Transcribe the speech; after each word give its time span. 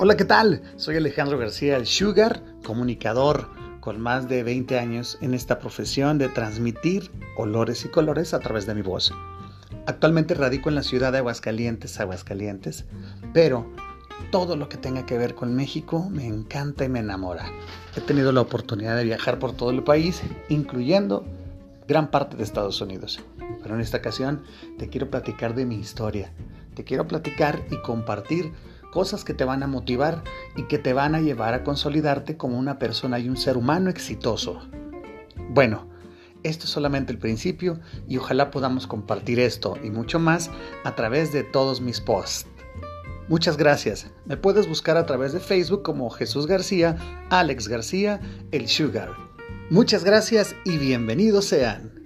Hola, 0.00 0.16
¿qué 0.16 0.24
tal? 0.24 0.62
Soy 0.76 0.96
Alejandro 0.96 1.38
García, 1.38 1.76
el 1.76 1.84
Sugar, 1.84 2.40
comunicador 2.64 3.48
con 3.80 4.00
más 4.00 4.28
de 4.28 4.44
20 4.44 4.78
años 4.78 5.18
en 5.20 5.34
esta 5.34 5.58
profesión 5.58 6.18
de 6.18 6.28
transmitir 6.28 7.10
olores 7.36 7.84
y 7.84 7.88
colores 7.88 8.32
a 8.32 8.38
través 8.38 8.64
de 8.64 8.76
mi 8.76 8.82
voz. 8.82 9.12
Actualmente 9.88 10.34
radico 10.34 10.68
en 10.68 10.76
la 10.76 10.84
ciudad 10.84 11.10
de 11.10 11.18
Aguascalientes, 11.18 11.98
Aguascalientes, 11.98 12.84
pero 13.34 13.66
todo 14.30 14.54
lo 14.54 14.68
que 14.68 14.76
tenga 14.76 15.04
que 15.04 15.18
ver 15.18 15.34
con 15.34 15.56
México 15.56 16.08
me 16.08 16.28
encanta 16.28 16.84
y 16.84 16.88
me 16.88 17.00
enamora. 17.00 17.50
He 17.96 18.00
tenido 18.00 18.30
la 18.30 18.42
oportunidad 18.42 18.96
de 18.96 19.02
viajar 19.02 19.40
por 19.40 19.56
todo 19.56 19.72
el 19.72 19.82
país, 19.82 20.22
incluyendo 20.48 21.26
gran 21.88 22.12
parte 22.12 22.36
de 22.36 22.44
Estados 22.44 22.80
Unidos. 22.80 23.18
Pero 23.64 23.74
en 23.74 23.80
esta 23.80 23.96
ocasión 23.96 24.44
te 24.78 24.88
quiero 24.90 25.10
platicar 25.10 25.56
de 25.56 25.66
mi 25.66 25.74
historia. 25.74 26.32
Te 26.76 26.84
quiero 26.84 27.08
platicar 27.08 27.60
y 27.72 27.82
compartir 27.82 28.52
cosas 28.90 29.24
que 29.24 29.34
te 29.34 29.44
van 29.44 29.62
a 29.62 29.66
motivar 29.66 30.22
y 30.56 30.64
que 30.64 30.78
te 30.78 30.92
van 30.92 31.14
a 31.14 31.20
llevar 31.20 31.54
a 31.54 31.64
consolidarte 31.64 32.36
como 32.36 32.58
una 32.58 32.78
persona 32.78 33.18
y 33.18 33.28
un 33.28 33.36
ser 33.36 33.56
humano 33.56 33.90
exitoso. 33.90 34.60
Bueno, 35.50 35.88
esto 36.42 36.64
es 36.64 36.70
solamente 36.70 37.12
el 37.12 37.18
principio 37.18 37.80
y 38.06 38.16
ojalá 38.16 38.50
podamos 38.50 38.86
compartir 38.86 39.40
esto 39.40 39.76
y 39.82 39.90
mucho 39.90 40.18
más 40.18 40.50
a 40.84 40.94
través 40.94 41.32
de 41.32 41.42
todos 41.42 41.80
mis 41.80 42.00
posts. 42.00 42.46
Muchas 43.28 43.58
gracias. 43.58 44.06
Me 44.24 44.36
puedes 44.36 44.68
buscar 44.68 44.96
a 44.96 45.04
través 45.04 45.32
de 45.32 45.40
Facebook 45.40 45.82
como 45.82 46.08
Jesús 46.08 46.46
García, 46.46 46.96
Alex 47.28 47.68
García, 47.68 48.20
el 48.52 48.68
Sugar. 48.68 49.10
Muchas 49.70 50.02
gracias 50.02 50.54
y 50.64 50.78
bienvenidos 50.78 51.44
sean. 51.44 51.97